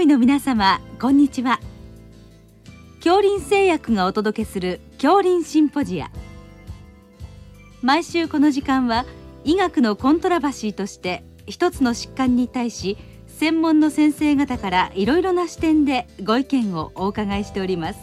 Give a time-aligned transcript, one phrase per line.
[0.00, 1.60] 医の皆様こんにちは。
[2.96, 6.10] 恐林製薬がお届けする恐林シンポジア。
[7.82, 9.06] 毎週この時間は
[9.44, 17.98] 医学のコントラバシーとして一つの疾患に対し専門の先生方からいろいろな視点でご意見をお伺いしております。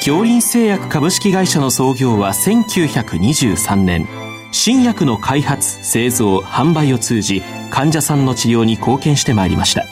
[0.00, 4.19] 恐林製薬株式会社の創業は1923年。
[4.52, 9.84] 新薬の開発製造販売を通じ患者さんの治療に貢献してまいりました。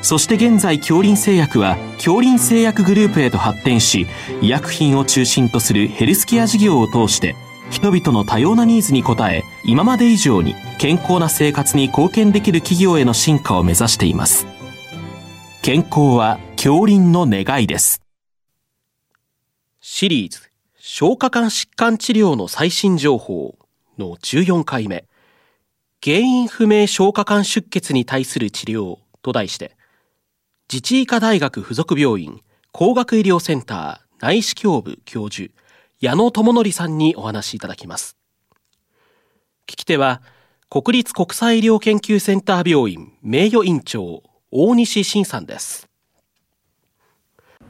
[0.00, 4.06] そして現在恐林製薬は恐林製薬グループへと発展し
[4.40, 7.34] 医薬品を中心とするヘルスケア事業を通して
[7.70, 14.46] 人々の多様なニーズに応え今まで以上に健康な生活に貢献できる企業への進化を目指しています。
[15.62, 18.00] 健康は恐林の願いです。
[19.80, 20.40] シリーズ
[20.78, 23.58] 消化管疾患治療の最新情報。
[23.98, 25.04] の14回目。
[26.04, 29.76] 原因不明消化管出血に対する治療と題して
[30.72, 35.52] 自治医科大学附属病院工学医療センター内視鏡部教授
[36.00, 38.16] 矢野智則さんにお話しいただきます。
[39.66, 40.22] 聞き手は
[40.70, 45.87] 国立国際医療研究センター病院名誉院長大西晋さんです。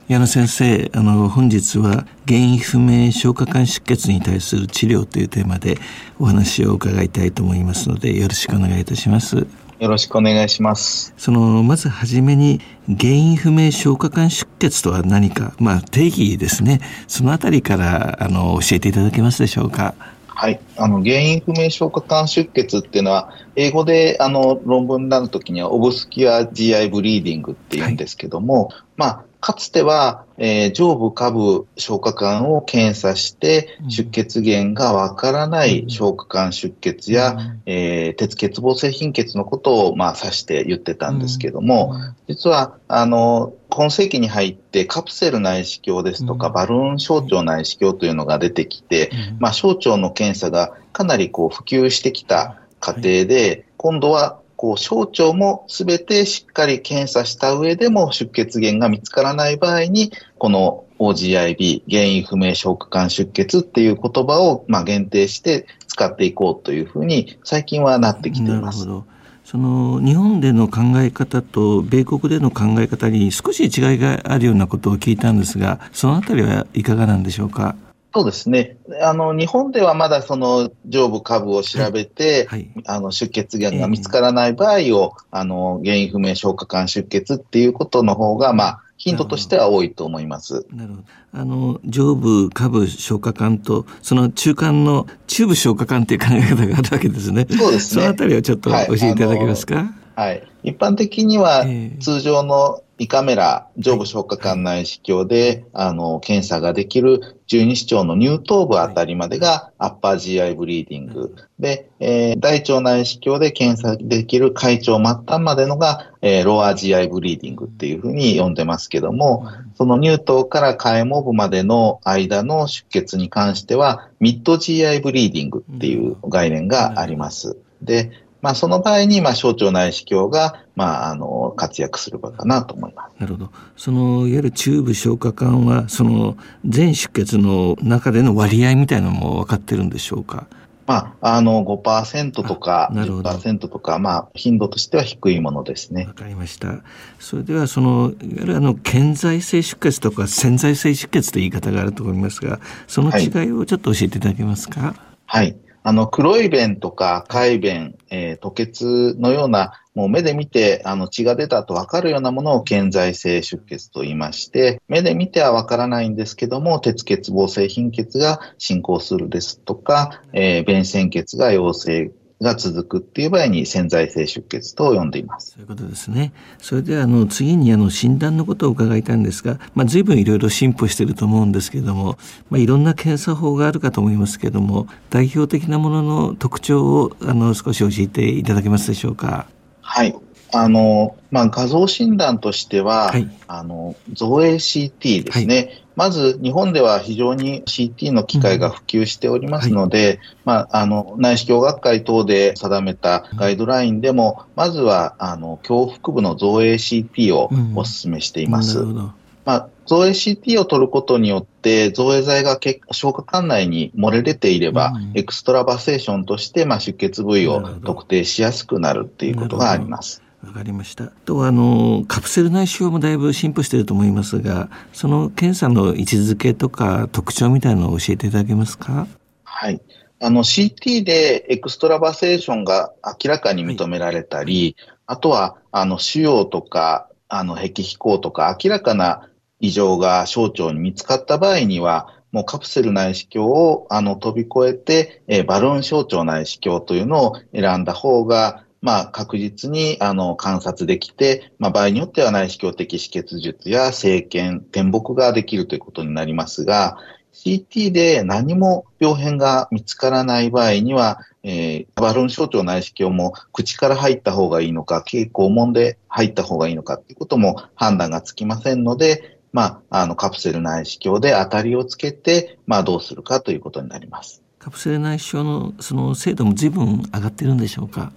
[0.08, 5.76] 矢野先生、あの、本日は原因不明消化管出血に対する治療というテーマで
[6.18, 9.36] お話を伺いたいと思いますので、よろしくお願いいたします。
[9.36, 9.46] よ
[9.80, 11.12] ろしくお願いします。
[11.18, 16.80] その、まずはじめに、原因不明消化管出血とは何か、まあ、定義ですね。
[17.06, 19.94] そのあたりから、あの、教えていただけますでしょうか。
[20.26, 68.80] はい、あの原因不明消化管出血っていうのは、英語であの論文になるときには、オブスキュア GI ブリーディングっていうんですけども、はい、まあ、かつては、えー、上部下部消化管を検査して、出血源がわからない消化管出血や、うん、えー、鉄欠乏性貧血のことを、まあ、指して言ってたんですけども、うん、実は、あの、今世紀に入ってカプセル内視鏡ですとか、バルーン小腸内視鏡というのが出てきて、まあ、小腸の検査がかなりこう普及してきた過程で、今度はこう、小腸もすべてしっかり検査した上でも出血源が見つからない場合に、この OGIB、原因不明消化管出血っていう言葉を、まあ、限定して使っていこうというふうに最近はなってきています。
[68.80, 69.06] なるほど。
[69.44, 77.76] その日本での考え方と米国での考え方に少し違いがあるようなことを聞いたんですが、そのあたりはいかがなんでしょうか？
[78.14, 78.78] そうですね。
[79.02, 90.66] あの、日本ではまだその上部下部を調べて、はいはい、あの、出血源が見つからない場合を、えー、あの、原因不明消化管出血っていうことの方が、まあ、頻度としては多いと思います。
[90.72, 91.04] なるほど。
[91.32, 97.46] あの、上部、下部消化管と、その中間の中部消化管っていう考え方があるわけですね。
[97.50, 98.02] そうですね。
[98.02, 100.42] そのあたりをちょっと教えていただけますか、はいはい。
[100.64, 101.64] 一般的には、
[102.00, 111.34] 通常の胃カメラ、上部消化管内視鏡で、あの、検査ができる十二指腸の乳頭部あたりまでがアッパー GI ブリーディング。
[111.58, 127.56] で、えー、大腸内視鏡で検査できる回腸末端までのが、えー、ロア GI ブリーディングっていうふうに呼んでますけども、その乳頭から回盲部までの間の出血に関しては、ミッド GI ブリーディングっていう概念があります。
[127.80, 128.10] で、
[128.40, 133.20] まあ、その場合に、まあ、小腸内視鏡が、まあ、あの、活躍する場かなと思います。
[133.20, 133.50] なるほど。
[133.76, 140.46] その、いわゆるチューブ消化管は、その、全出血の中での割合みたいなのも分かってるんでしょうか？
[140.86, 146.06] まあ、あの、5%とか10%とか、まあ、頻度としては低いものですね。
[146.06, 146.78] わかりました。
[147.18, 154.94] それでは、その、いわゆるあの、顕在性出血とか潜在性出血という言い方があると思いますが、その違いをちょっと教えていただけますか？
[155.26, 155.56] はい、はい
[155.88, 175.52] あの、黒い便とか海便、えー、吐血のような、もう目で見て、あの、血が出たとわかるようなものを健在性出血と言いまして、目で見てはわからないんですけども、鉄欠乏性貧血が進行するですとか、えー、便潜血が陽性が続くっていう場合に潜在性出血と呼んでいます。
[175.52, 176.32] そういうことですね。
[176.60, 182.16] それではあの次にあの診断のことを伺いたいんですが、まあ随分いろいろ進歩していると思うんですけれども、
[182.48, 189.48] まあいろんな検査法があるかと思いますけれども、代表的なものの特徴をあの少し教えていただけますでしょうか？
[189.80, 190.14] はい。
[190.52, 195.54] あの、まあ、画像診断としては、はい、あの、造影 CT ですね。
[195.56, 195.84] はい。
[195.96, 208.78] まず日本では非常に CT の機械が普及しておりますので、うんはい、まあ、あの内視鏡学会等で定めたガイドラインでも、まずはあの胸腹部の造影 CT をお勧めしています。
[208.78, 209.12] うん
[209.48, 212.60] まあ、造影 CT を取ることによって、造影剤が
[212.90, 220.22] 消化管内に漏れ出ていれば、うん、 extravasation として、まあ、出血部位を特定しやすくなるっていうことがあります。
[220.46, 221.06] わかりました。
[221.24, 229.06] とあのカプセル内視鏡もだいぶ進歩していると思いますが、その検査の位置づけとか特徴みたいなのを教えていただけますか？
[229.44, 229.80] はい。
[230.20, 239.28] あの CT で extravasation が明らかに認められたり、はい、あとはあの腫瘍とかあの壁肥厚とか明らかな
[239.60, 256.98] 異常が小腸に見つかった場合には、もうカプセル内視鏡をあの飛び越えて、えー、バルーン小腸内視鏡というのを選んだ方が、まあ、確実にあの観察できて、まあ、場合によっては内視鏡的止血術や生検、転木ができるということになりますが、
[257.34, 274.42] CT で何も病変が見つからない場合には、えー、バルーン小腸内視鏡も口から入った方がいいのか、経口門で入った方がいいのかということも判断がつきませんので、まあ、あの、カプセル内視鏡で当たりをつけて、まあ、どうするかということになります。
[274.58, 278.12] カプセル内視鏡のその精度も随分上がってるんでしょうか？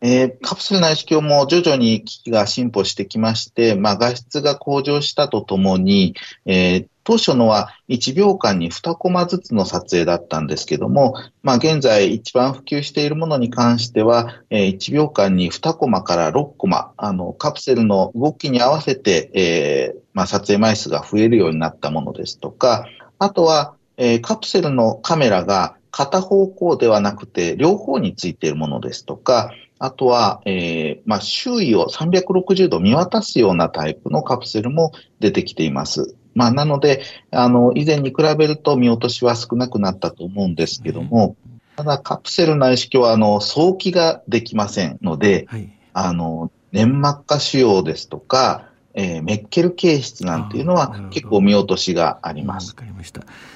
[0.00, 6.14] えー、カプセル内視鏡も徐々に機器が進歩してきまして、まあ、画質が向上したとともに、
[6.44, 22.86] えー、当初のは1秒間に2コマずつの撮影だったんですけども、まあ、現在一番普及しているものに関しては、えー、1秒間に2コマから6コマ、あの、カプセルの動きに合わせて、え、まあ、撮影枚数が増えるようになったものですとか、
[23.18, 36.16] あとは、え、カプセルのカメラが片方向ではなくて両方についているものですとか、あとは、えー、まあ、周囲を360度見渡すようなタイプのカプセルも出てきています。
[36.34, 41.36] まあ、なので、あの、以前に比べると見落としは少なくなったと思うんですけども、
[41.76, 52.74] ただカプセル内視鏡は、あの、早期ができませんので、はい、あの、粘膜下腫瘍ですとか、えー、メッケル形質なんていうのは結構見落としがあります。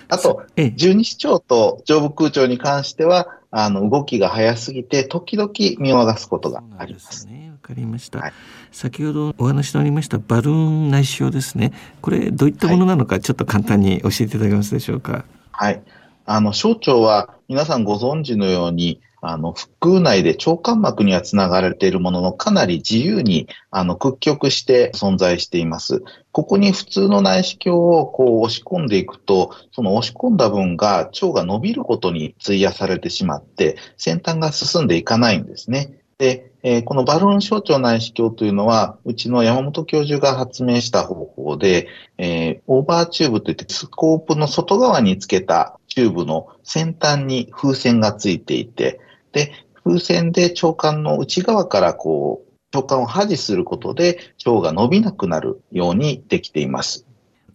[0.09, 0.43] あと、
[0.77, 7.27] 十二指腸と上部空腸に関しては、あの、動きが早すぎて、時々見逃すことがあります。
[7.27, 8.19] ね、わかりました。
[8.19, 8.33] はい、
[8.71, 11.73] 先ほどお話のありましたバルーン内視鏡ですね。
[12.03, 15.25] これ、どういったものなのか、ちょっと簡単に教えていただけますでしょうか？
[15.53, 15.83] はい。
[16.33, 26.05] あの、小腸は皆さんご存知のように、あの、腹腔内で腸間膜にはつながれているものの、かなり自由に、あの、屈曲して存在しています。
[26.31, 36.01] ここに普通の内視鏡をこう押し込んでいくと、その押し込んだ分が腸が伸びることに費やされてしまって、先端が進んでいかないんですね。
[36.21, 41.89] で、えー、このバルーン小腸内視鏡というのは、うちの山本教授が発明した方法で、
[42.19, 49.01] えー、オーバーチューブといってスコープの外側につけたチューブの先端に風船がついていて、
[49.33, 49.53] で、
[49.85, 57.05] 風船で腸管の内側からこう、腸管を保持することで腸が伸びなくなるようにできています。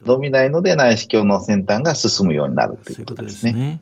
[0.06, 3.52] 伸びないので内視鏡の先端が進むようになるということですね。
[3.52, 3.82] ううすね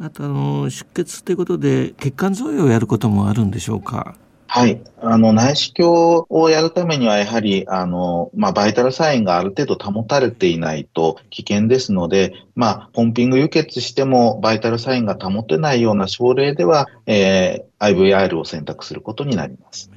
[0.00, 4.16] あとあの出血ということで血管造影をやることもあるんでしょうか？
[4.46, 4.80] はい。
[5.00, 19.90] あの、内視鏡をやるためには、やはり、あの、まあ、バイタルサインがある程度保たれていないと危険ですので、まあ、ポンピング輸血しても、バイタルサインが保てないような症例では、えー、IVR を選択することになります。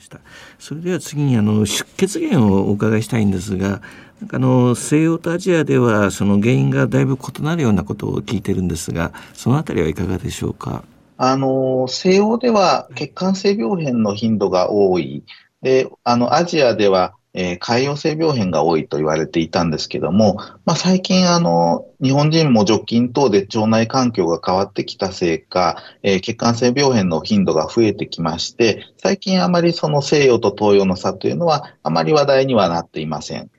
[0.57, 3.81] それでは次に、あの、出血源をお伺いしたいんですが、
[4.21, 10.83] なんかあの西洋とアジアではその原因がだいぶ異なるようなことを聞いてるんですがそのあたりはいかがでしょうか？
[11.17, 15.23] あの、西欧では血管性病変の頻度が多い。
[15.61, 33.51] で、あの、アジアでは、えー、潰瘍性病変が多いと言われていたんですけども、まあ、最近、あの、日本人も除菌等で腸内環境が変わってきたせいか、えー、血管性病変の頻度が増えてきまして、最近あまりその西洋と東洋の差というのは、あまり話題にはなっていません。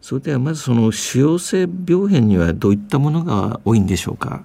[0.00, 4.42] それではまずその腫瘍性病変にはどういったものが多いんでしょうか？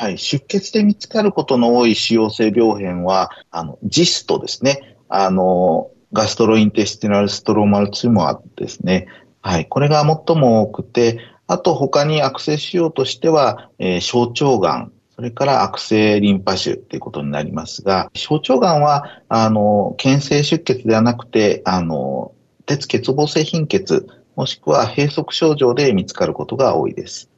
[0.00, 0.16] はい。
[0.16, 4.96] 出血で見つかることの多い腫瘍性病変は、あの、ジストですね。
[5.10, 9.08] あの、ガストロインテスティナルストローマルツーモアですね。
[9.42, 9.66] はい。
[9.66, 22.32] これが最も多くて、あと他に悪性腫瘍としては、えー、小腸がん、それから悪性リンパ腫ということになりますが、小腸がんは、あの、検性出血ではなくて、あの、
[22.64, 27.29] 鉄欠乏性貧血、もしくは閉塞症状で見つかることが多いです。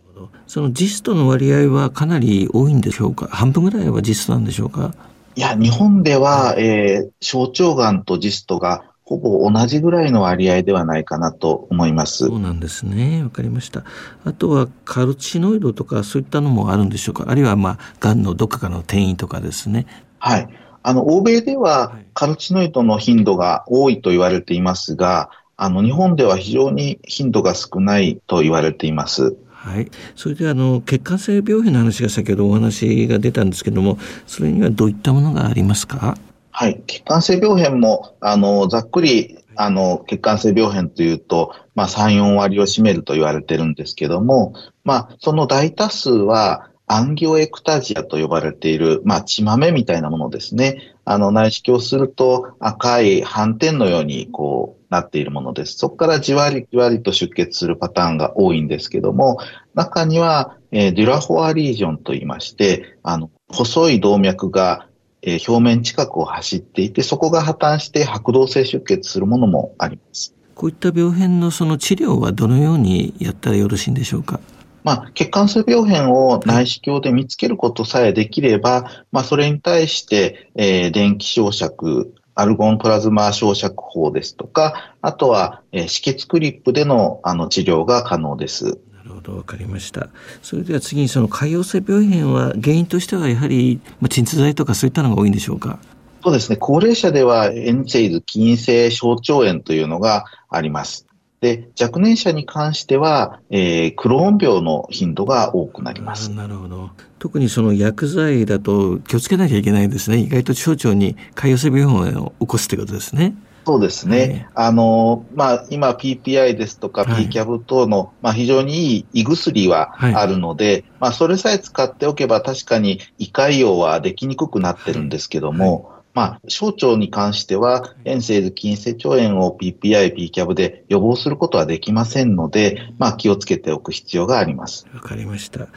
[0.46, 3.28] そのジストの割合はかなり多いんでしょうか？
[3.28, 4.94] 半分ぐらいはジストなんでしょうか？
[5.34, 12.26] いや、日本では、えー、小腸がんとジストがほぼ同じぐらいの割合ではないかなと思います。
[12.26, 13.22] そうなんですね。
[13.22, 13.84] わかりました。
[14.24, 17.24] あとはカルチノイドとかそういったのもあるんでしょうか？
[17.28, 19.86] あるいはまあ、がんのどっかかの転移とかですね。
[20.18, 20.48] はい。
[20.82, 29.36] あの、欧米ではカルチノイドの頻度が多いと言われていますが、あの、日本では非常に頻度が少ないと言われています。
[29.64, 29.88] はい。
[30.16, 36.18] それであの、血管性病変の話が先ほどお話が出たんですけども、それにはどういったものがありますか？
[36.50, 36.82] はい。
[36.88, 44.52] 血管性病変も、あの、ざっくり、あの、血管性病変というと、まあ、3、4割を占めると言われてるんですけども、
[44.82, 50.94] まあ、その大多数は、アンギオエクタジアと呼ばれている、まあ、血豆みたいなものですね。
[51.06, 55.78] あの、内視鏡すると赤い斑点のように、こう、なっているものです。
[55.78, 59.38] そこからじわりじわりと出血するパターンが多いんですけども、
[59.72, 64.86] 中には、えー、デュラフォアリージョンと言いまして、あの、細い動脈が、
[65.22, 70.34] えー、表面近くを走っていて、そこが破綻して白動性出血するものもあります。
[70.54, 74.40] こういった病変のその治療はどのようにやったらよろしいんでしょうか？
[74.84, 88.64] まあ、血管性病変を内視鏡で見つけることさえできれば、まあ、それに対して、えー、電気焼灼、アルゴンプラズマ焼灼法ですとか、あとは、えー、止血クリップでのあの治療が可能です。
[88.64, 90.08] なるほど、わかりました。
[90.42, 95.78] それでは次にその潰瘍性病変は原因としてはやはり、まあ、鎮痛剤とかそういったのが多いんでしょうか？
[96.24, 96.56] そうですね。
[96.56, 101.06] 高齢者ではエンチェイズ起因性小腸炎というのがあります。
[101.42, 106.30] で、若年者に関しては、えー、クローン病の頻度が多くなります。
[106.30, 106.90] なるほど。
[107.18, 110.18] 特にその薬剤だと気をつけなきゃいけないですね。
[110.18, 113.34] 意外と小腸に潰瘍性病変を起こすということですね。
[113.66, 114.48] そうですね。
[114.54, 134.86] はい、あの、まあ、今 PPI ですとか PCAB 等の、はい、まあ、非常にいい胃薬はあるので、はい、まあ、それさえ使っておけば確かに胃潰瘍はできにくくなってるんですけども、まあ、小腸に関しては、遠性図筋性腸炎を PPI、PCAB で予防することはできませんので、まあ、気をつけておく必要があります。
[134.92, 135.68] わかりました。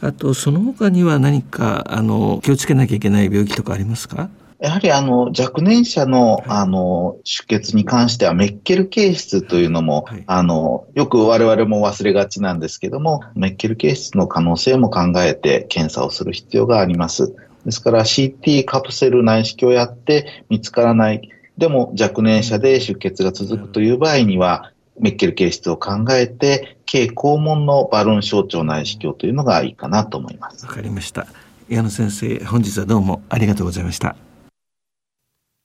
[0.00, 4.30] あと、その他には何か、あの、気をつけなきゃいけない病気とかありますか？
[4.60, 17.34] やはりあの若年者のあの出血に関してはメッケル形質というのも、はい、あのよく我々も忘れがちなんですけども、メッケル形質の可能性も考えて検査をする必要があります。
[17.64, 21.30] ですから CT カプセル内視鏡をやって見つからない。
[21.56, 30.66] でも若年者で出血が続くという場合には、メッケル形質を考えて、経肛門のバルーン小腸内視鏡というのがいいかなと思います。
[30.66, 31.26] わかりました。
[31.68, 34.16] 矢野先生、本日はどうもありがとうございました。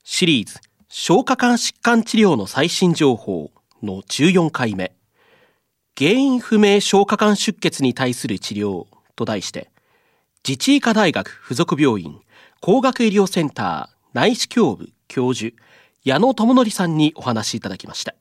[0.03, 3.51] シリーズ、消化管疾患治療の最新情報
[3.83, 4.93] の14回目、
[5.97, 9.69] 原因不明消化管出血に対する治療と題して、
[10.47, 12.19] 自治医科大学附属病院
[12.61, 15.55] 工学医療センター内視鏡部教授
[16.03, 18.15] 矢野智則さんにお話しいただきました。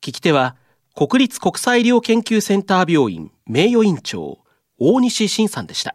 [0.00, 0.56] 聞き手は
[0.94, 4.38] 国立国際医療研究センター病院名誉院長
[4.78, 5.94] 大西晋さんでした。